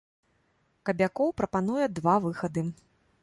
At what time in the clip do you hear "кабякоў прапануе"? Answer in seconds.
0.89-1.85